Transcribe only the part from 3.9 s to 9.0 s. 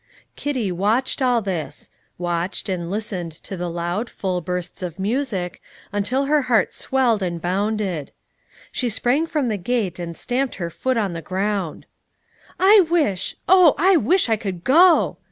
full bursts of music, until her heart swelled and bounded. She